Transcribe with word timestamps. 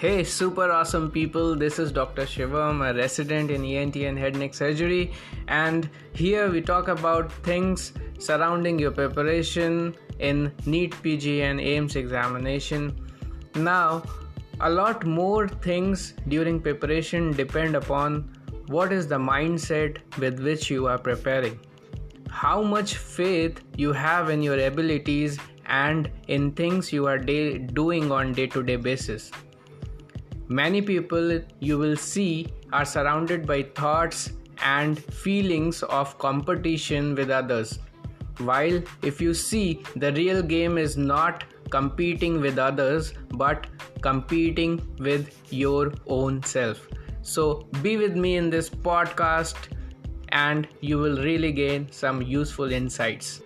Hey, 0.00 0.24
super 0.24 0.72
awesome 0.72 1.10
people. 1.10 1.54
This 1.54 1.78
is 1.78 1.92
Dr. 1.92 2.22
Shivam, 2.22 2.80
a 2.88 2.94
resident 2.96 3.50
in 3.50 3.62
ENT 3.62 3.96
and 3.96 4.18
head 4.18 4.34
neck 4.34 4.54
surgery, 4.54 5.12
and 5.46 5.90
here 6.14 6.50
we 6.50 6.62
talk 6.62 6.88
about 6.88 7.30
things 7.48 7.92
surrounding 8.18 8.78
your 8.78 8.92
preparation 8.92 9.94
in 10.18 10.52
NEET 10.64 10.94
PG 11.02 11.42
and 11.42 11.60
AIIMS 11.60 11.96
examination. 11.96 12.96
Now, 13.54 14.02
a 14.60 14.70
lot 14.70 15.04
more 15.04 15.46
things 15.46 16.14
during 16.28 16.62
preparation 16.62 17.32
depend 17.32 17.76
upon 17.76 18.34
what 18.68 18.94
is 18.94 19.06
the 19.06 19.18
mindset 19.18 19.98
with 20.16 20.40
which 20.40 20.70
you 20.70 20.86
are 20.86 20.96
preparing, 20.96 21.60
how 22.30 22.62
much 22.62 22.96
faith 22.96 23.60
you 23.76 23.92
have 23.92 24.30
in 24.30 24.42
your 24.42 24.58
abilities 24.66 25.38
and 25.66 26.10
in 26.28 26.52
things 26.52 26.90
you 26.90 27.06
are 27.06 27.18
day- 27.18 27.58
doing 27.58 28.10
on 28.10 28.32
day 28.32 28.46
to 28.46 28.62
day 28.62 28.76
basis 28.76 29.30
Many 30.50 30.82
people 30.82 31.40
you 31.60 31.78
will 31.78 31.96
see 31.96 32.48
are 32.72 32.84
surrounded 32.84 33.46
by 33.46 33.62
thoughts 33.62 34.32
and 34.60 34.98
feelings 34.98 35.84
of 35.84 36.18
competition 36.18 37.14
with 37.14 37.30
others. 37.30 37.78
While 38.38 38.82
if 39.02 39.20
you 39.20 39.32
see 39.32 39.84
the 39.94 40.12
real 40.12 40.42
game 40.42 40.76
is 40.76 40.96
not 40.96 41.44
competing 41.70 42.40
with 42.40 42.58
others 42.58 43.14
but 43.34 43.68
competing 44.00 44.82
with 44.98 45.32
your 45.52 45.92
own 46.08 46.42
self. 46.42 46.88
So 47.22 47.68
be 47.80 47.96
with 47.96 48.16
me 48.16 48.36
in 48.36 48.50
this 48.50 48.68
podcast 48.68 49.54
and 50.30 50.66
you 50.80 50.98
will 50.98 51.22
really 51.22 51.52
gain 51.52 51.92
some 51.92 52.22
useful 52.22 52.72
insights. 52.72 53.40